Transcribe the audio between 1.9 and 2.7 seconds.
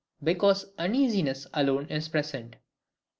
present.